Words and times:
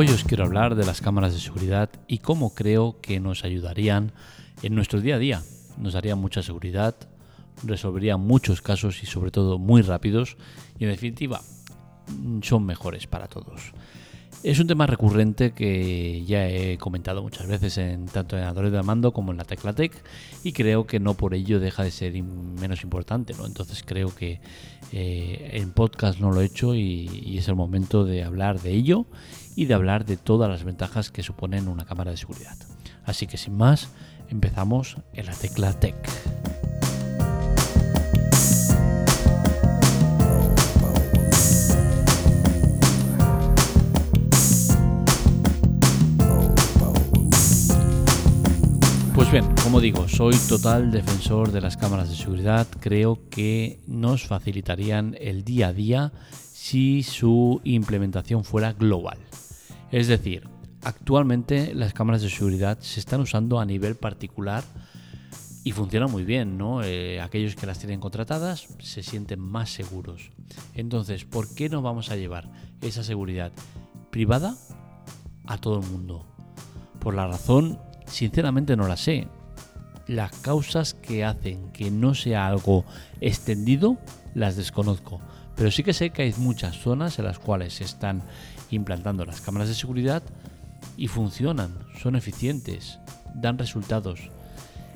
Hoy 0.00 0.06
os 0.10 0.22
quiero 0.22 0.44
hablar 0.44 0.76
de 0.76 0.86
las 0.86 1.00
cámaras 1.00 1.34
de 1.34 1.40
seguridad 1.40 1.90
y 2.06 2.18
cómo 2.18 2.54
creo 2.54 3.00
que 3.02 3.18
nos 3.18 3.44
ayudarían 3.44 4.12
en 4.62 4.76
nuestro 4.76 5.00
día 5.00 5.16
a 5.16 5.18
día. 5.18 5.42
Nos 5.76 5.94
darían 5.94 6.20
mucha 6.20 6.40
seguridad, 6.40 6.94
resolverían 7.64 8.20
muchos 8.20 8.62
casos 8.62 9.02
y 9.02 9.06
sobre 9.06 9.32
todo 9.32 9.58
muy 9.58 9.82
rápidos 9.82 10.36
y 10.78 10.84
en 10.84 10.90
definitiva 10.90 11.40
son 12.42 12.64
mejores 12.64 13.08
para 13.08 13.26
todos. 13.26 13.72
Es 14.44 14.60
un 14.60 14.68
tema 14.68 14.86
recurrente 14.86 15.50
que 15.50 16.24
ya 16.24 16.48
he 16.48 16.78
comentado 16.78 17.20
muchas 17.24 17.48
veces 17.48 17.76
en 17.78 18.06
tanto 18.06 18.38
en 18.38 18.44
Android 18.44 18.70
de 18.70 18.80
mando 18.84 19.12
como 19.12 19.32
en 19.32 19.38
la 19.38 19.44
Tecla 19.44 19.72
Tech 19.72 19.92
y 20.44 20.52
creo 20.52 20.86
que 20.86 21.00
no 21.00 21.14
por 21.14 21.34
ello 21.34 21.58
deja 21.58 21.82
de 21.82 21.90
ser 21.90 22.12
menos 22.22 22.84
importante, 22.84 23.34
¿no? 23.34 23.46
Entonces 23.46 23.82
creo 23.84 24.14
que 24.14 24.40
eh, 24.92 25.50
en 25.54 25.72
podcast 25.72 26.20
no 26.20 26.30
lo 26.30 26.40
he 26.40 26.44
hecho 26.44 26.76
y 26.76 27.36
es 27.36 27.48
el 27.48 27.56
momento 27.56 28.04
de 28.04 28.22
hablar 28.22 28.60
de 28.60 28.70
ello 28.70 29.06
y 29.58 29.66
de 29.66 29.74
hablar 29.74 30.04
de 30.04 30.16
todas 30.16 30.48
las 30.48 30.62
ventajas 30.62 31.10
que 31.10 31.24
suponen 31.24 31.66
una 31.66 31.84
cámara 31.84 32.12
de 32.12 32.16
seguridad. 32.16 32.56
Así 33.04 33.26
que 33.26 33.36
sin 33.36 33.56
más, 33.56 33.88
empezamos 34.28 34.98
en 35.14 35.26
la 35.26 35.32
Tecla 35.32 35.72
Tech. 35.72 35.96
Pues 49.12 49.32
bien, 49.32 49.44
como 49.64 49.80
digo, 49.80 50.06
soy 50.06 50.36
total 50.48 50.92
defensor 50.92 51.50
de 51.50 51.62
las 51.62 51.76
cámaras 51.76 52.08
de 52.08 52.14
seguridad. 52.14 52.68
Creo 52.78 53.18
que 53.28 53.80
nos 53.88 54.24
facilitarían 54.24 55.16
el 55.18 55.42
día 55.42 55.66
a 55.66 55.72
día 55.72 56.12
si 56.52 57.02
su 57.02 57.60
implementación 57.64 58.44
fuera 58.44 58.72
global. 58.72 59.18
Es 59.90 60.08
decir, 60.08 60.48
actualmente 60.82 61.74
las 61.74 61.92
cámaras 61.92 62.22
de 62.22 62.30
seguridad 62.30 62.78
se 62.80 63.00
están 63.00 63.20
usando 63.20 63.60
a 63.60 63.64
nivel 63.64 63.96
particular 63.96 64.64
y 65.64 65.72
funcionan 65.72 66.10
muy 66.10 66.24
bien, 66.24 66.56
¿no? 66.56 66.82
Eh, 66.82 67.20
aquellos 67.20 67.54
que 67.54 67.66
las 67.66 67.78
tienen 67.78 68.00
contratadas 68.00 68.68
se 68.78 69.02
sienten 69.02 69.40
más 69.40 69.70
seguros. 69.70 70.30
Entonces, 70.74 71.24
¿por 71.24 71.54
qué 71.54 71.68
no 71.68 71.82
vamos 71.82 72.10
a 72.10 72.16
llevar 72.16 72.50
esa 72.80 73.02
seguridad 73.02 73.52
privada 74.10 74.56
a 75.46 75.58
todo 75.58 75.80
el 75.80 75.86
mundo? 75.86 76.26
Por 77.00 77.14
la 77.14 77.26
razón 77.26 77.78
Sinceramente 78.08 78.76
no 78.76 78.88
la 78.88 78.96
sé. 78.96 79.28
Las 80.06 80.32
causas 80.38 80.94
que 80.94 81.24
hacen 81.24 81.70
que 81.72 81.90
no 81.90 82.14
sea 82.14 82.46
algo 82.46 82.84
extendido 83.20 83.98
las 84.34 84.56
desconozco. 84.56 85.20
Pero 85.58 85.72
sí 85.72 85.82
que 85.82 85.92
sé 85.92 86.10
que 86.10 86.22
hay 86.22 86.34
muchas 86.36 86.78
zonas 86.78 87.18
en 87.18 87.24
las 87.24 87.40
cuales 87.40 87.74
se 87.74 87.84
están 87.84 88.22
implantando 88.70 89.24
las 89.24 89.40
cámaras 89.40 89.66
de 89.66 89.74
seguridad 89.74 90.22
y 90.96 91.08
funcionan, 91.08 91.76
son 92.00 92.14
eficientes, 92.14 93.00
dan 93.34 93.58
resultados. 93.58 94.30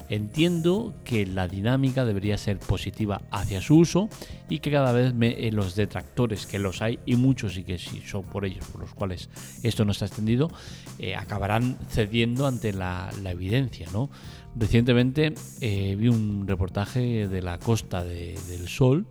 Entiendo 0.09 0.95
que 1.05 1.27
la 1.27 1.49
dinámica 1.49 2.05
debería 2.05 2.37
ser 2.39 2.59
positiva 2.59 3.23
hacia 3.33 3.61
su 3.61 3.79
uso 3.79 4.09
y 4.49 4.61
que 4.61 4.71
cada 4.71 4.93
vez 4.93 5.15
me, 5.15 5.49
eh, 5.49 5.51
los 5.51 5.75
detractores, 5.75 6.47
que 6.47 6.61
los 6.61 6.81
hay 6.81 7.01
y 7.07 7.17
muchos 7.17 7.57
y 7.57 7.65
que 7.65 7.79
sí 7.79 8.03
son 8.07 8.23
por 8.25 8.45
ellos 8.45 8.65
por 8.69 8.83
los 8.83 8.95
cuales 8.95 9.31
esto 9.65 9.85
no 9.85 9.91
está 9.91 10.05
extendido, 10.05 10.51
eh, 10.99 11.17
acabarán 11.17 11.77
cediendo 11.89 12.47
ante 12.47 12.73
la, 12.73 13.11
evidencia. 13.25 13.89
¿no? 13.93 14.11
Recientemente 14.55 15.35
eh, 15.61 15.97
vi 15.99 16.09
un 16.09 16.47
reportaje 16.47 17.27
de 17.27 17.43
la 17.43 17.59
Costa 17.59 18.05
del 18.05 18.69
Sol 18.69 19.07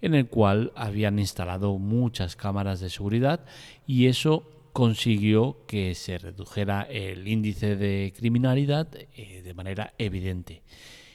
en 0.00 0.14
el 0.14 0.26
cual 0.28 0.72
habían 0.76 1.18
instalado 1.18 1.78
muchas 1.78 2.36
cámaras 2.36 2.80
de 2.80 2.90
seguridad 2.90 3.44
y 3.86 4.06
eso 4.06 4.44
consiguió 4.72 5.58
que 5.66 5.94
se 5.94 6.18
redujera 6.18 6.82
el 6.82 7.26
índice 7.26 7.76
de 7.76 8.12
criminalidad 8.16 8.88
eh, 8.94 9.42
de 9.42 9.54
manera 9.54 9.92
evidente. 9.98 10.62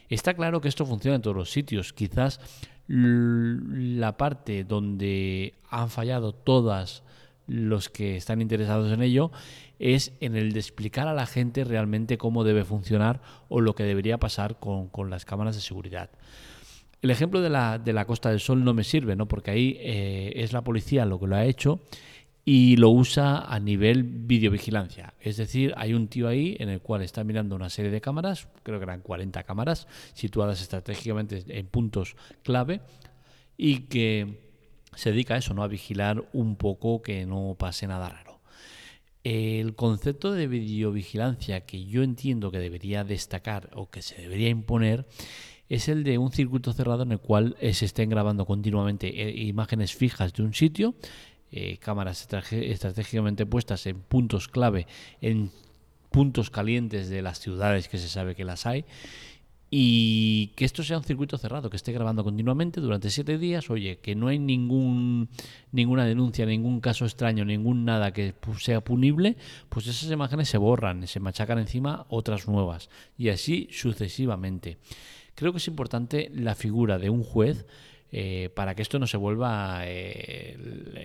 Está 0.09 0.33
claro 0.33 0.61
que 0.61 0.67
esto 0.67 0.85
funciona 0.85 1.15
en 1.15 1.21
todos 1.21 1.37
los 1.37 1.51
sitios. 1.51 1.93
Quizás 1.93 2.39
la 2.87 4.17
parte 4.17 4.63
donde 4.63 5.53
han 5.69 5.89
fallado 5.89 6.33
todas 6.33 7.03
los 7.47 7.89
que 7.89 8.17
están 8.17 8.41
interesados 8.41 8.91
en 8.91 9.01
ello 9.01 9.31
es 9.79 10.13
en 10.19 10.35
el 10.35 10.53
de 10.53 10.59
explicar 10.59 11.07
a 11.07 11.13
la 11.13 11.25
gente 11.25 11.63
realmente 11.63 12.17
cómo 12.17 12.43
debe 12.43 12.63
funcionar 12.63 13.21
o 13.49 13.61
lo 13.61 13.75
que 13.75 13.83
debería 13.83 14.17
pasar 14.17 14.59
con, 14.59 14.89
las 15.09 15.25
cámaras 15.25 15.55
de 15.55 15.61
seguridad. 15.61 16.09
El 17.03 17.11
ejemplo 17.11 17.41
de 17.41 17.49
la, 17.49 17.79
de 17.79 17.91
la 17.91 18.05
Costa 18.05 18.29
del 18.29 18.39
Sol 18.39 18.63
no 18.63 18.73
me 18.73 18.85
sirve, 18.85 19.17
¿no? 19.17 19.27
porque 19.27 19.51
ahí 19.51 19.77
eh, 19.81 20.31
es 20.37 20.53
la 20.53 20.61
policía 20.61 21.05
lo 21.05 21.19
que 21.19 21.27
lo 21.27 21.35
ha 21.35 21.43
hecho 21.43 21.81
y 22.45 22.77
lo 22.77 22.91
usa 22.91 23.39
a 23.39 23.59
nivel 23.59 24.03
videovigilancia. 24.03 25.13
Es 25.19 25.35
decir, 25.35 25.73
hay 25.75 25.93
un 25.93 26.07
tío 26.07 26.29
ahí 26.29 26.55
en 26.61 26.69
el 26.69 26.79
cual 26.79 27.01
está 27.01 27.25
mirando 27.25 27.57
una 27.57 27.69
serie 27.69 27.91
de 27.91 27.99
cámaras, 27.99 28.47
creo 28.63 28.79
que 28.79 28.85
eran 28.85 29.01
40 29.01 29.43
cámaras, 29.43 29.85
situadas 30.13 30.61
estratégicamente 30.61 31.43
en 31.45 31.67
puntos 31.67 32.15
clave, 32.41 32.79
y 33.57 33.79
que 33.81 34.39
se 34.95 35.11
dedica 35.11 35.33
a 35.33 35.39
eso, 35.39 35.53
¿no? 35.53 35.63
a 35.63 35.67
vigilar 35.67 36.23
un 36.31 36.55
poco 36.55 37.01
que 37.01 37.25
no 37.25 37.57
pase 37.59 37.85
nada 37.85 38.07
raro. 38.07 38.39
El 39.25 39.75
concepto 39.75 40.31
de 40.31 40.47
videovigilancia 40.47 41.65
que 41.65 41.83
yo 41.83 42.01
entiendo 42.01 42.49
que 42.49 42.59
debería 42.59 43.03
destacar 43.03 43.71
o 43.73 43.89
que 43.89 44.01
se 44.01 44.21
debería 44.21 44.47
imponer 44.47 45.05
es 45.75 45.87
el 45.87 46.03
de 46.03 46.17
un 46.17 46.31
circuito 46.31 46.73
cerrado 46.73 47.03
en 47.03 47.11
el 47.11 47.19
cual 47.19 47.55
se 47.59 47.85
estén 47.85 48.09
grabando 48.09 48.45
continuamente 48.45 49.07
eh, 49.07 49.43
imágenes 49.43 49.95
fijas 49.95 50.33
de 50.33 50.43
un 50.43 50.53
sitio 50.53 50.95
eh, 51.55 51.77
cámaras 51.77 52.27
estratégicamente 52.51 53.45
puestas 53.45 53.85
en 53.85 54.01
puntos 54.01 54.47
clave, 54.47 54.87
en 55.21 55.51
puntos 56.09 56.49
calientes 56.49 57.09
de 57.09 57.21
las 57.21 57.39
ciudades 57.39 57.87
que 57.87 57.99
se 57.99 58.09
sabe 58.09 58.33
que 58.33 58.43
las 58.43 58.65
hay. 58.65 58.85
Y 59.69 60.47
que 60.55 60.65
esto 60.65 60.81
sea 60.81 60.97
un 60.97 61.03
circuito 61.03 61.37
cerrado, 61.37 61.69
que 61.69 61.77
esté 61.77 61.91
grabando 61.91 62.23
continuamente 62.23 62.81
durante 62.81 63.11
siete 63.11 63.37
días. 63.37 63.69
Oye, 63.69 63.99
que 63.99 64.15
no 64.15 64.29
hay 64.29 64.39
ningún, 64.39 65.29
ninguna 65.71 66.05
denuncia, 66.05 66.47
ningún 66.47 66.79
caso 66.79 67.05
extraño, 67.05 67.45
ningún 67.45 67.85
nada 67.85 68.13
que 68.13 68.33
sea 68.59 68.81
punible, 68.81 69.37
pues 69.69 69.85
esas 69.85 70.09
imágenes 70.11 70.49
se 70.49 70.57
borran, 70.57 71.05
se 71.07 71.19
machacan 71.19 71.59
encima 71.59 72.07
otras 72.09 72.47
nuevas. 72.47 72.89
Y 73.15 73.29
así 73.29 73.67
sucesivamente. 73.71 74.79
Creo 75.35 75.51
que 75.51 75.57
es 75.57 75.67
importante 75.67 76.29
la 76.33 76.55
figura 76.55 76.99
de 76.99 77.09
un 77.09 77.23
juez 77.23 77.65
eh, 78.15 78.51
para 78.53 78.75
que 78.75 78.83
esto 78.83 78.99
no 78.99 79.07
se 79.07 79.17
vuelva 79.17 79.87
eh, 79.87 80.55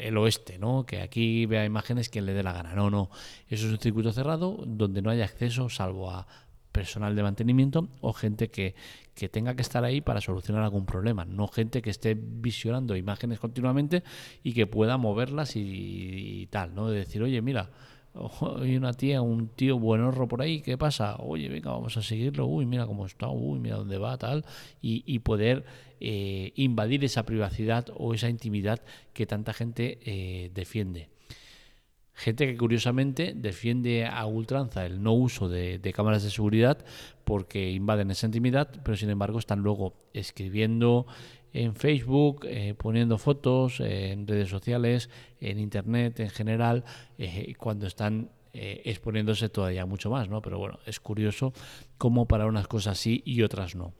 el, 0.02 0.16
oeste, 0.18 0.58
¿no? 0.58 0.84
que 0.84 1.00
aquí 1.00 1.46
vea 1.46 1.64
imágenes 1.64 2.10
quien 2.10 2.26
le 2.26 2.34
dé 2.34 2.42
la 2.42 2.52
gana. 2.52 2.74
No, 2.74 2.90
no, 2.90 3.08
eso 3.48 3.66
es 3.66 3.72
un 3.72 3.78
circuito 3.78 4.12
cerrado 4.12 4.62
donde 4.66 5.00
no 5.00 5.08
hay 5.08 5.22
acceso 5.22 5.70
salvo 5.70 6.10
a 6.10 6.26
personal 6.70 7.16
de 7.16 7.22
mantenimiento 7.22 7.88
o 8.02 8.12
gente 8.12 8.50
que, 8.50 8.74
que 9.14 9.30
tenga 9.30 9.56
que 9.56 9.62
estar 9.62 9.84
ahí 9.84 10.02
para 10.02 10.20
solucionar 10.20 10.62
algún 10.62 10.84
problema, 10.84 11.24
no 11.24 11.48
gente 11.48 11.80
que 11.80 11.88
esté 11.88 12.14
visionando 12.14 12.94
imágenes 12.94 13.40
continuamente 13.40 14.04
y 14.44 14.52
que 14.52 14.66
pueda 14.66 14.98
moverlas 14.98 15.56
y, 15.56 15.62
y 15.62 16.46
tal, 16.48 16.74
¿no? 16.74 16.90
De 16.90 16.98
decir, 16.98 17.22
oye, 17.22 17.40
mira, 17.40 17.70
hay 18.60 18.76
una 18.76 18.92
tía, 18.92 19.22
un 19.22 19.48
tío 19.48 19.78
buenorro 19.78 20.28
por 20.28 20.42
ahí, 20.42 20.60
¿qué 20.60 20.76
pasa? 20.78 21.16
Oye, 21.18 21.48
venga, 21.48 21.70
vamos 21.70 21.96
a 21.96 22.02
seguirlo, 22.02 22.46
uy, 22.46 22.66
mira 22.66 22.86
cómo 22.86 23.06
está, 23.06 23.28
uy, 23.28 23.58
mira 23.58 23.76
dónde 23.76 23.98
va, 23.98 24.16
tal, 24.18 24.44
y, 24.80 25.18
poder 25.20 25.64
eh, 26.00 26.52
invadir 26.54 27.04
esa 27.04 27.24
privacidad 27.24 27.86
o 27.96 28.14
esa 28.14 28.28
intimidad 28.28 28.80
que 29.12 29.26
tanta 29.26 29.52
gente 29.52 29.98
eh, 30.04 30.50
defiende. 30.54 31.08
Gente 32.18 32.48
que 32.48 32.56
curiosamente 32.56 33.32
defiende 33.32 34.04
a 34.04 34.26
ultranza 34.26 34.84
el 34.84 35.00
no 35.00 35.12
uso 35.12 35.48
de, 35.48 35.80
cámaras 35.94 36.24
de 36.24 36.30
seguridad 36.30 36.84
porque 37.22 37.70
invaden 37.70 38.10
esa 38.10 38.26
intimidad, 38.26 38.68
pero 38.82 38.96
sin 38.96 39.10
embargo 39.10 39.38
están 39.38 39.60
luego 39.60 39.94
escribiendo 40.12 41.06
en 41.52 41.76
Facebook, 41.76 42.44
eh, 42.44 42.74
poniendo 42.76 43.18
fotos 43.18 43.78
en 43.78 44.26
redes 44.26 44.48
sociales, 44.48 45.10
en 45.40 45.60
Internet 45.60 46.18
en 46.18 46.30
general, 46.30 46.82
eh, 47.18 47.54
cuando 47.56 47.86
están 47.86 48.32
eh, 48.52 48.82
exponiéndose 48.86 49.48
todavía 49.48 49.86
mucho 49.86 50.10
más, 50.10 50.28
¿no? 50.28 50.42
Pero 50.42 50.58
bueno, 50.58 50.80
es 50.86 50.98
curioso 50.98 51.52
cómo 51.98 52.26
para 52.26 52.46
unas 52.46 52.66
cosas 52.66 52.98
sí 52.98 53.22
y 53.24 53.42
otras 53.42 53.76
no. 53.76 53.94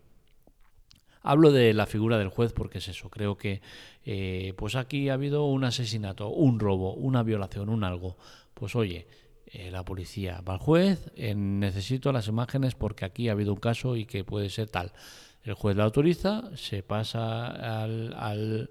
Hablo 1.30 1.52
de 1.52 1.74
la 1.74 1.84
figura 1.84 2.16
del 2.16 2.28
juez 2.28 2.54
porque 2.54 2.78
es 2.78 2.88
eso, 2.88 3.10
creo 3.10 3.36
que 3.36 3.60
pues 4.56 4.76
aquí 4.76 5.10
ha 5.10 5.12
habido 5.12 5.44
un 5.44 5.62
asesinato, 5.64 6.30
un 6.30 6.58
robo, 6.58 6.94
una 6.94 7.22
violación, 7.22 7.68
un 7.68 7.84
algo. 7.84 8.16
Pues 8.54 8.74
oye, 8.74 9.06
la 9.70 9.84
policía 9.84 10.40
va 10.40 10.54
al 10.54 10.58
juez, 10.58 11.12
necesito 11.36 12.12
las 12.12 12.28
imágenes 12.28 12.74
porque 12.74 13.04
aquí 13.04 13.28
ha 13.28 13.32
habido 13.32 13.52
un 13.52 13.60
caso 13.60 13.94
y 13.94 14.06
que 14.06 14.24
puede 14.24 14.48
ser 14.48 14.70
tal. 14.70 14.92
El 15.44 15.52
juez 15.52 15.76
la 15.76 15.84
autoriza, 15.84 16.50
se 16.56 16.82
pasa 16.82 17.46
al, 17.46 18.70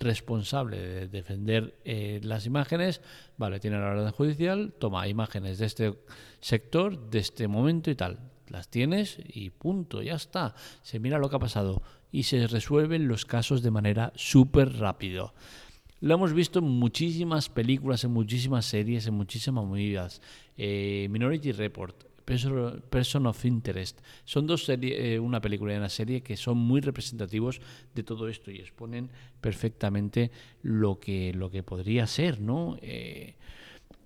responsable 0.00 0.78
de 0.78 1.08
defender 1.08 1.76
eh, 1.84 2.20
las 2.22 2.46
imágenes, 2.46 3.02
vale, 3.36 3.58
tiene 3.60 3.78
la 3.78 3.90
orden 3.90 4.10
judicial, 4.12 4.74
toma 4.78 5.08
imágenes 5.08 5.58
de 5.58 5.66
este 5.66 5.94
sector, 6.40 7.10
de 7.10 7.18
este 7.20 7.48
momento 7.48 7.90
y 7.90 7.94
tal. 7.94 8.18
Las 8.48 8.68
tienes 8.68 9.18
y 9.26 9.50
punto, 9.50 10.02
ya 10.02 10.14
está. 10.14 10.54
Se 10.82 10.98
mira 10.98 11.18
lo 11.18 11.30
que 11.30 11.36
ha 11.36 11.40
pasado 11.40 11.82
y 12.12 12.24
se 12.24 12.46
resuelven 12.46 13.08
los 13.08 13.24
casos 13.24 13.62
de 13.62 13.70
manera 13.70 14.12
súper 14.14 14.78
rápido. 14.78 15.34
Lo 16.00 16.14
hemos 16.14 16.34
visto 16.34 16.58
en 16.58 16.66
muchísimas 16.66 17.48
películas, 17.48 18.04
en 18.04 18.10
muchísimas 18.10 18.66
series, 18.66 19.06
en 19.06 19.14
muchísimas 19.14 19.64
movidas. 19.64 20.20
Eh, 20.56 21.08
Minority 21.10 21.52
Report, 21.52 22.04
Person 22.24 23.26
of 23.26 23.44
Interest. 23.44 24.00
Son 24.24 24.46
dos 24.46 24.64
series, 24.64 24.98
eh, 24.98 25.18
una 25.18 25.40
película 25.40 25.74
y 25.74 25.76
una 25.76 25.88
serie 25.88 26.22
que 26.22 26.36
son 26.36 26.58
muy 26.58 26.80
representativos 26.80 27.60
de 27.94 28.02
todo 28.02 28.28
esto 28.28 28.50
y 28.50 28.56
exponen 28.56 29.10
perfectamente 29.40 30.30
lo 30.62 31.00
que, 31.00 31.32
lo 31.34 31.50
que 31.50 31.62
podría 31.62 32.06
ser, 32.06 32.40
¿no? 32.40 32.76
Eh, 32.80 33.34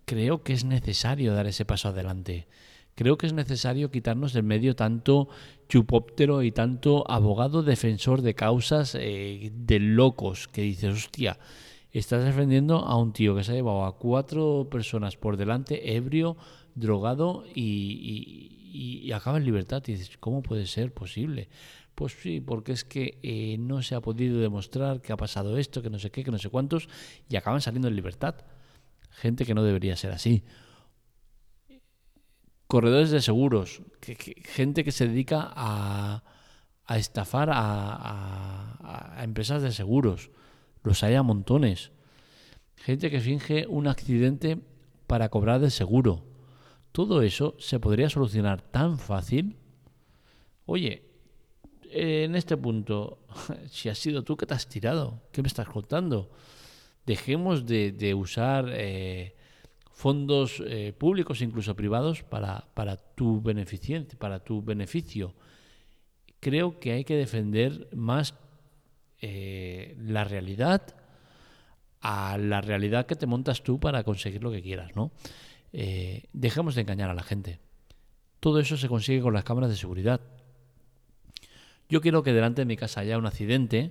creo 0.05 0.43
que 0.43 0.52
es 0.52 0.64
necesario 0.64 1.35
dar 1.35 1.46
ese 1.46 1.64
paso 1.64 1.88
adelante. 1.88 2.49
Creo 2.98 3.16
que 3.16 3.28
es 3.28 3.32
necesario 3.32 3.92
quitarnos 3.92 4.32
del 4.32 4.42
medio 4.42 4.74
tanto 4.74 5.28
chupóptero 5.68 6.42
y 6.42 6.50
tanto 6.50 7.08
abogado 7.08 7.62
defensor 7.62 8.22
de 8.22 8.34
causas 8.34 8.96
eh, 8.98 9.52
de 9.54 9.78
locos 9.78 10.48
que 10.48 10.62
dices, 10.62 11.04
hostia, 11.04 11.38
estás 11.92 12.24
defendiendo 12.24 12.78
a 12.78 12.96
un 12.96 13.12
tío 13.12 13.36
que 13.36 13.44
se 13.44 13.52
ha 13.52 13.54
llevado 13.54 13.84
a 13.84 13.96
cuatro 13.98 14.66
personas 14.68 15.16
por 15.16 15.36
delante, 15.36 15.94
ebrio, 15.94 16.36
drogado 16.74 17.44
y, 17.54 19.12
acaba 19.14 19.38
en 19.38 19.44
libertad. 19.44 19.80
Y 19.86 19.92
dices, 19.92 20.18
¿cómo 20.18 20.42
puede 20.42 20.66
ser 20.66 20.92
posible? 20.92 21.48
Pues 21.94 22.14
sí, 22.20 22.40
porque 22.40 22.72
es 22.72 22.82
que 22.82 23.20
eh, 23.22 23.58
no 23.60 23.80
se 23.80 23.94
ha 23.94 24.00
podido 24.00 24.40
demostrar 24.40 25.02
que 25.02 25.12
ha 25.12 25.16
pasado 25.16 25.56
esto, 25.56 25.82
que 25.82 25.90
no 25.90 26.00
sé 26.00 26.10
qué, 26.10 26.24
que 26.24 26.32
no 26.32 26.38
sé 26.38 26.48
cuántos, 26.48 26.88
y 27.28 27.36
acaban 27.36 27.60
saliendo 27.60 27.86
en 27.86 27.94
libertad. 27.94 28.34
Gente 29.12 29.44
que 29.44 29.54
no 29.54 29.62
debería 29.62 29.94
ser 29.94 30.10
así. 30.10 30.42
Corredores 32.68 33.10
de 33.10 33.20
seguros, 33.20 33.82
gente 34.44 34.84
que 34.84 34.92
se 34.92 35.08
dedica 35.08 35.50
a, 35.56 36.22
estafar 36.90 37.50
a, 37.50 39.16
a 39.18 39.24
empresas 39.24 39.62
de 39.62 39.72
seguros. 39.72 40.30
Los 40.84 41.02
hay 41.02 41.14
a 41.16 41.22
montones. 41.22 41.90
Gente 42.76 43.10
que 43.10 43.20
finge 43.20 43.66
un 43.66 43.88
accidente 43.88 44.58
para 45.06 45.28
cobrar 45.28 45.60
de 45.60 45.70
seguro. 45.70 46.24
Todo 46.92 47.22
eso 47.22 47.56
se 47.58 47.80
podría 47.80 48.10
solucionar 48.10 48.60
tan 48.60 48.98
fácil. 48.98 49.56
Oye, 50.66 51.08
en 51.90 52.34
este 52.34 52.56
punto, 52.56 53.18
si 53.70 53.88
has 53.88 53.98
sido 53.98 54.22
tú 54.22 54.36
que 54.36 54.46
te 54.46 54.54
has 54.54 54.68
tirado, 54.68 55.22
¿qué 55.32 55.42
me 55.42 55.48
estás 55.48 55.68
contando? 55.68 56.30
Dejemos 57.06 57.66
de, 57.66 58.14
usar 58.14 58.66
eh, 58.70 59.34
fondos 59.98 60.62
eh, 60.64 60.92
públicos, 60.96 61.42
incluso 61.42 61.74
privados, 61.74 62.22
para, 62.22 62.68
para 62.74 62.96
tu 62.96 63.42
para 64.16 64.38
tu 64.38 64.62
beneficio. 64.62 65.34
Creo 66.38 66.78
que 66.78 66.92
hay 66.92 67.02
que 67.02 67.16
defender 67.16 67.88
más 67.96 68.32
eh, 69.20 69.96
la 69.98 70.22
realidad 70.22 70.94
a 72.00 72.38
la 72.38 72.60
realidad 72.60 73.06
que 73.06 73.16
te 73.16 73.26
montas 73.26 73.64
tú 73.64 73.80
para 73.80 74.04
conseguir 74.04 74.40
lo 74.40 74.52
que 74.52 74.62
quieras, 74.62 74.94
¿no? 74.94 75.10
Eh, 75.72 76.26
dejemos 76.32 76.76
de 76.76 76.82
engañar 76.82 77.10
a 77.10 77.14
la 77.14 77.24
gente. 77.24 77.58
Todo 78.38 78.60
eso 78.60 78.76
se 78.76 78.86
consigue 78.86 79.20
con 79.20 79.34
las 79.34 79.42
cámaras 79.42 79.70
de 79.70 79.76
seguridad. 79.76 80.20
Yo 81.88 82.00
quiero 82.00 82.22
que 82.22 82.32
delante 82.32 82.60
de 82.60 82.66
mi 82.66 82.76
casa 82.76 83.00
haya 83.00 83.18
un 83.18 83.26
accidente, 83.26 83.90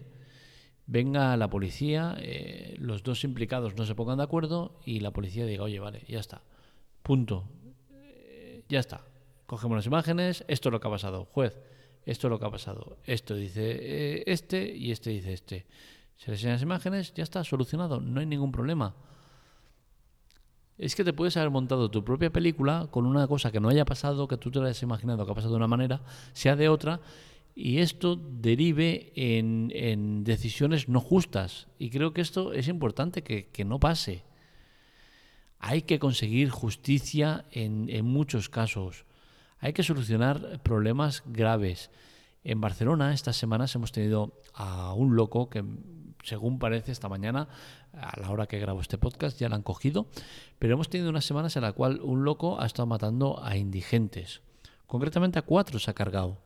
venga 0.88 1.38
la 1.38 1.50
policía, 1.50 2.16
eh, 2.19 2.75
los 2.80 3.04
dos 3.04 3.24
implicados 3.24 3.75
no 3.75 3.86
se 3.86 3.95
pongan 3.95 4.18
de 4.18 4.24
acuerdo 4.24 4.80
y 4.86 5.01
la 5.01 5.12
policía 5.12 5.45
diga, 5.45 5.63
oye, 5.63 5.80
vale, 5.80 6.04
ya 6.07 6.19
está, 6.19 6.42
punto, 7.04 7.48
eh, 7.92 8.63
ya 8.68 8.80
está. 8.80 9.06
Cogemos 9.45 9.78
las 9.78 9.86
imágenes, 9.86 10.44
esto 10.48 10.69
es 10.69 10.74
lo 10.74 10.80
que 10.80 10.88
ha 10.88 10.92
pasado, 10.92 11.25
juez, 11.25 11.57
esto 12.06 12.28
es 12.28 12.31
lo 12.31 12.39
que 12.39 12.45
ha 12.45 12.51
pasado, 12.51 12.98
esto 13.06 13.36
dice 13.36 14.24
este 14.25 14.75
y 14.75 14.92
este 14.92 15.12
dice 15.12 15.34
este. 15.34 15.66
Se 16.18 16.31
le 16.31 16.36
enseñan 16.36 16.56
las 16.56 16.63
imágenes, 16.63 17.13
ya 17.13 17.24
está, 17.24 17.44
solucionado, 17.44 18.01
no 18.01 18.19
hay 18.19 18.25
ningún 18.25 18.51
problema 18.51 18.95
es 20.78 20.95
que 20.95 21.04
te 21.04 21.13
puedes 21.13 21.36
haber 21.38 21.50
montado 21.50 21.89
tu 21.89 22.04
propia 22.04 22.31
película 22.31 22.88
con 22.92 23.06
una 23.06 23.28
cosa 23.28 23.51
que 23.51 23.60
no 23.60 23.69
haya 23.69 23.86
pasado, 23.86 24.28
que 24.28 24.38
tú 24.38 24.51
te 24.51 24.60
la 24.60 24.66
hayas 24.66 24.84
imaginado 24.84 25.25
que 25.25 25.31
ha 25.31 25.36
pasado 25.36 25.54
de 25.54 25.57
una 25.57 25.68
manera, 25.68 26.01
sea 26.34 26.56
de 26.56 26.69
otra, 26.69 27.00
y 27.59 27.80
esto 27.80 28.15
derive 28.15 29.12
en, 29.15 30.24
decisiones 30.24 30.88
no 30.89 31.01
justas. 31.01 31.68
Y 31.80 31.89
creo 31.89 32.13
que 32.13 32.21
esto 32.21 32.54
es 32.54 32.68
importante 32.68 33.24
que, 33.24 33.65
no 33.65 33.80
pase. 33.80 34.24
Hay 35.57 35.81
que 35.81 35.98
conseguir 35.98 36.51
justicia 36.51 37.45
en, 37.50 37.89
en 37.89 38.06
muchos 38.06 38.50
casos. 38.50 39.06
Hay 39.57 39.74
que 39.74 39.81
solucionar 39.81 40.62
problemas 40.62 41.24
graves. 41.25 41.89
En 42.44 42.62
Barcelona 42.62 43.12
estas 43.12 43.38
semanas 43.38 43.74
hemos 43.74 43.92
tenido 43.92 44.39
a 44.53 44.94
un 44.94 45.15
loco 45.15 45.50
que 45.50 45.65
según 46.24 46.60
parece 46.60 46.92
esta 46.92 47.10
mañana, 47.10 47.48
a 47.92 48.19
la 48.19 48.30
hora 48.30 48.45
que 48.45 48.60
grabo 48.60 48.81
este 48.81 49.00
podcast, 49.00 49.39
ya 49.39 49.50
la 49.50 49.56
han 49.56 49.63
cogido. 49.63 50.06
Pero 50.60 50.75
hemos 50.75 50.89
tenido 50.89 51.10
unas 51.10 51.25
semanas 51.25 51.56
en 51.56 51.63
la 51.63 51.71
cual 51.71 52.01
un 52.03 52.24
loco 52.24 52.62
ha 52.62 52.68
estado 52.68 52.86
matando 52.86 53.44
a 53.44 53.57
indigentes. 53.57 54.42
Concretamente 54.86 55.39
a 55.39 55.42
cuatro 55.42 55.80
se 55.80 55.89
ha 55.89 55.95
cargado. 55.95 56.45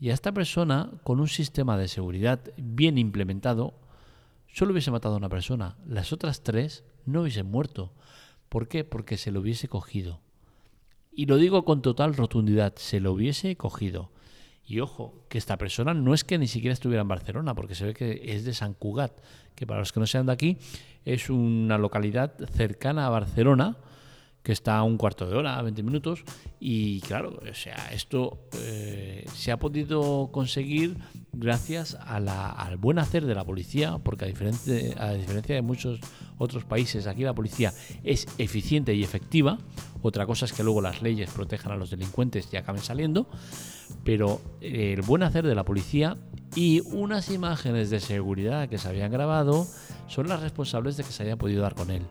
Y 0.00 0.10
a 0.10 0.14
esta 0.14 0.32
persona, 0.32 0.90
con 1.02 1.20
un 1.20 1.28
sistema 1.28 1.76
de 1.76 1.88
seguridad 1.88 2.40
bien 2.56 2.98
implementado, 2.98 3.74
solo 4.46 4.72
hubiese 4.72 4.90
matado 4.90 5.14
a 5.14 5.18
una 5.18 5.28
persona. 5.28 5.76
Las 5.86 6.12
otras 6.12 6.42
tres 6.42 6.84
no 7.04 7.22
hubiesen 7.22 7.50
muerto. 7.50 7.92
¿Por 8.48 8.68
qué? 8.68 8.84
Porque 8.84 9.16
se 9.16 9.32
lo 9.32 9.40
hubiese 9.40 9.68
cogido. 9.68 10.20
Y 11.10 11.26
lo 11.26 11.36
digo 11.36 11.64
con 11.64 11.82
total 11.82 12.14
rotundidad, 12.14 12.76
se 12.76 13.00
lo 13.00 13.12
hubiese 13.12 13.56
cogido. 13.56 14.12
Y 14.64 14.80
ojo, 14.80 15.24
que 15.28 15.38
esta 15.38 15.56
persona 15.56 15.94
no 15.94 16.14
es 16.14 16.24
que 16.24 16.38
ni 16.38 16.46
siquiera 16.46 16.74
estuviera 16.74 17.02
en 17.02 17.08
Barcelona, 17.08 17.54
porque 17.54 17.74
se 17.74 17.86
ve 17.86 17.94
que 17.94 18.20
es 18.22 18.44
de 18.44 18.54
San 18.54 18.74
Cugat, 18.74 19.18
que 19.54 19.66
para 19.66 19.80
los 19.80 19.92
que 19.92 20.00
no 20.00 20.06
sean 20.06 20.26
de 20.26 20.32
aquí, 20.32 20.58
es 21.04 21.30
una 21.30 21.78
localidad 21.78 22.34
cercana 22.52 23.06
a 23.06 23.10
Barcelona, 23.10 23.78
que 24.48 24.52
está 24.52 24.78
a 24.78 24.82
un 24.82 24.96
cuarto 24.96 25.26
de 25.26 25.36
hora, 25.36 25.58
a 25.58 25.62
20 25.62 25.82
minutos. 25.82 26.24
Y 26.58 27.02
claro, 27.02 27.38
o 27.38 27.54
sea, 27.54 27.90
esto 27.92 28.48
eh, 28.54 29.26
se 29.34 29.52
ha 29.52 29.58
podido 29.58 30.30
conseguir 30.32 30.96
gracias 31.34 31.98
al 32.00 32.78
buen 32.78 32.98
hacer 32.98 33.26
de 33.26 33.34
la 33.34 33.44
policía, 33.44 33.98
porque 34.02 34.24
a 34.24 34.28
a 34.28 35.12
diferencia 35.12 35.54
de 35.54 35.60
muchos 35.60 36.00
otros 36.38 36.64
países, 36.64 37.06
aquí 37.06 37.24
la 37.24 37.34
policía 37.34 37.74
es 38.04 38.26
eficiente 38.38 38.94
y 38.94 39.04
efectiva. 39.04 39.58
Otra 40.00 40.24
cosa 40.24 40.46
es 40.46 40.54
que 40.54 40.64
luego 40.64 40.80
las 40.80 41.02
leyes 41.02 41.28
protejan 41.30 41.72
a 41.72 41.76
los 41.76 41.90
delincuentes 41.90 42.48
y 42.50 42.56
acaben 42.56 42.80
saliendo, 42.80 43.28
pero 44.02 44.40
eh, 44.62 44.94
el 44.94 45.02
buen 45.02 45.24
hacer 45.24 45.46
de 45.46 45.54
la 45.54 45.66
policía 45.66 46.16
y 46.56 46.80
unas 46.80 47.28
imágenes 47.28 47.90
de 47.90 48.00
seguridad 48.00 48.70
que 48.70 48.78
se 48.78 48.88
habían 48.88 49.12
grabado 49.12 49.66
son 50.06 50.26
las 50.26 50.40
responsables 50.40 50.96
de 50.96 51.04
que 51.04 51.12
se 51.12 51.24
haya 51.24 51.36
podido 51.36 51.60
dar 51.60 51.74
con 51.74 51.90
él. 51.90 52.06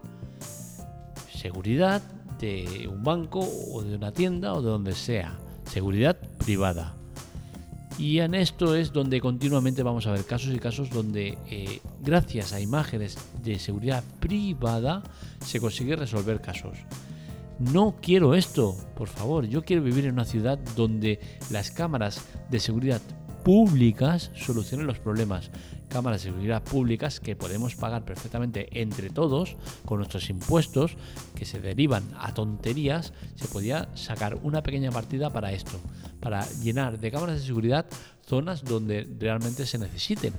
Seguridad 1.34 2.04
de 2.39 2.89
un 2.91 3.03
banco 3.03 3.39
o 3.39 3.82
de 3.82 3.96
una 3.96 4.12
tienda 4.12 4.53
o 4.53 4.62
de 4.62 4.70
donde 4.70 4.94
sea. 4.94 5.38
Seguridad 5.65 6.17
privada. 6.38 6.96
Y 7.98 8.20
en 8.20 8.36
esto 8.36 8.75
es 8.75 8.94
donde 8.94 9.20
continuamente 9.20 9.82
vamos 9.82 10.06
a 10.06 10.12
ver 10.12 10.24
casos 10.24 10.53
y 10.53 10.60
casos 10.60 10.89
donde 10.91 11.38
eh, 11.50 11.82
gracias 12.01 12.53
a 12.53 12.60
imágenes 12.60 13.17
de 13.44 13.58
seguridad 13.58 14.03
privada 14.20 15.01
se 15.44 15.60
consigue 15.60 15.96
resolver 15.96 16.39
casos. 16.39 16.77
No 17.60 17.96
quiero 18.00 18.36
esto, 18.36 18.75
por 18.96 19.08
favor. 19.08 19.48
Yo 19.48 19.63
quiero 19.63 19.82
vivir 19.82 20.06
en 20.06 20.13
una 20.13 20.25
ciudad 20.25 20.60
donde 20.75 21.20
las 21.50 21.72
cámaras 21.72 22.24
de 22.51 22.60
seguridad 22.60 23.01
públicas 23.48 24.30
solucionen 24.36 24.88
los 24.88 25.00
problemas. 25.00 25.51
Cámaras 25.88 26.22
de 26.22 26.32
seguridad 26.32 26.62
públicas 26.66 27.22
que 27.22 27.38
podemos 27.38 27.75
pagar 27.75 28.04
perfectamente 28.04 28.68
entre 28.82 29.10
todos 29.10 29.56
con 29.86 30.00
nuestros 30.00 30.30
impuestos 30.30 30.98
que 31.34 31.46
se 31.46 31.62
derivan 31.62 32.04
a 32.20 32.34
tonterías. 32.34 33.13
Se 33.36 33.48
podía 33.48 33.88
sacar 33.96 34.38
una 34.44 34.63
pequeña 34.63 34.92
partida 34.92 35.30
para 35.30 35.54
esto, 35.54 35.80
para 36.20 36.46
llenar 36.62 37.00
de 37.00 37.10
cámaras 37.10 37.39
de 37.39 37.48
seguridad 37.48 37.86
zonas 38.25 38.66
donde 38.66 39.08
realmente 39.18 39.66
se 39.66 39.77
necesiten. 39.77 40.34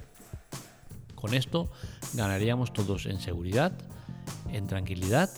Con 1.14 1.32
esto 1.32 1.70
ganaríamos 2.12 2.74
todos 2.74 3.06
en 3.06 3.20
seguridad, 3.20 3.72
en 4.52 4.66
tranquilidad 4.66 5.30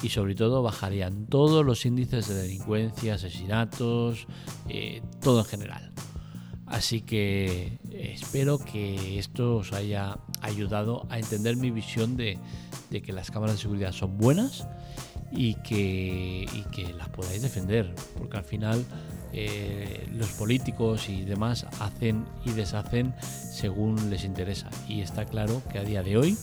y 0.00 0.08
sobre 0.08 0.34
todo 0.34 0.62
bajarían 0.62 1.26
todos 1.26 1.62
los 1.62 1.84
índices 1.84 2.26
de 2.26 2.36
delincuencia, 2.36 3.16
asesinatos, 3.16 4.26
eh, 4.70 5.02
todo 5.20 5.40
en 5.40 5.44
general. 5.44 5.92
Así 6.70 7.00
que 7.00 7.78
espero 7.92 8.58
que 8.58 9.18
esto 9.18 9.56
os 9.56 9.72
haya 9.72 10.18
ayudado 10.42 11.06
a 11.10 11.18
entender 11.18 11.56
mi 11.56 11.70
visión 11.70 12.16
de, 12.16 12.38
que 12.90 13.12
las 13.12 13.30
cámaras 13.30 13.56
de 13.56 13.62
seguridad 13.62 13.92
son 13.92 14.18
buenas 14.18 14.68
y 15.32 15.54
que, 15.56 16.46
que 16.72 16.92
las 16.92 17.08
podáis 17.08 17.42
defender, 17.42 17.94
porque 18.18 18.36
al 18.36 18.44
final 18.44 18.84
eh, 19.32 20.08
los 20.12 20.28
políticos 20.32 21.08
y 21.08 21.22
demás 21.22 21.66
hacen 21.80 22.24
y 22.44 22.50
deshacen 22.50 23.14
según 23.20 24.10
les 24.10 24.24
interesa. 24.24 24.68
Y 24.88 25.00
está 25.00 25.24
claro 25.24 25.62
que 25.70 25.78
a 25.78 25.84
día 25.84 26.02
de 26.02 26.18
hoy 26.18 26.36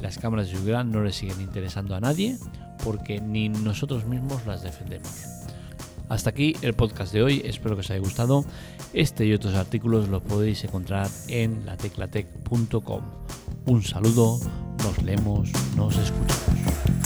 las 0.00 0.18
cámaras 0.18 0.46
de 0.46 0.52
seguridad 0.54 0.84
no 0.84 1.02
les 1.02 1.16
siguen 1.16 1.40
interesando 1.40 1.94
a 1.94 2.00
nadie 2.00 2.38
porque 2.84 3.20
ni 3.20 3.48
nosotros 3.48 4.06
mismos 4.06 4.46
las 4.46 4.62
defendemos. 4.62 5.39
Hasta 6.10 6.30
aquí 6.30 6.56
el 6.62 6.74
podcast 6.74 7.12
de 7.12 7.22
hoy, 7.22 7.40
espero 7.44 7.76
que 7.76 7.80
os 7.82 7.90
haya 7.90 8.00
gustado. 8.00 8.44
Este 8.92 9.24
y 9.26 9.32
otros 9.32 9.54
artículos 9.54 10.08
los 10.08 10.20
podéis 10.20 10.64
encontrar 10.64 11.08
en 11.28 11.64
lateclatec.com. 11.64 13.00
Un 13.66 13.82
saludo, 13.84 14.40
nos 14.82 15.02
leemos, 15.04 15.50
nos 15.76 15.96
escuchamos. 15.96 16.99